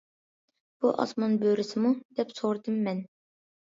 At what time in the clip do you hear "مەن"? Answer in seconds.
2.89-3.09